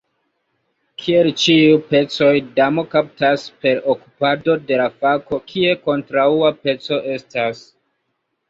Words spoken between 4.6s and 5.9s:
de la fako, kie